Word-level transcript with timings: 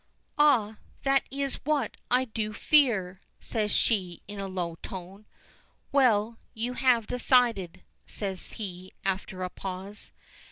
"Ah, 0.39 0.77
that 1.03 1.25
is 1.29 1.59
what 1.63 1.95
I 2.09 2.25
do 2.25 2.53
fear," 2.53 3.21
says 3.39 3.69
she 3.69 4.19
in 4.27 4.39
a 4.39 4.47
low 4.47 4.79
tone. 4.81 5.27
"Well, 5.91 6.39
you 6.55 6.73
have 6.73 7.05
decided," 7.05 7.83
says 8.07 8.53
he, 8.53 8.93
after 9.05 9.43
a 9.43 9.51
pause. 9.51 10.11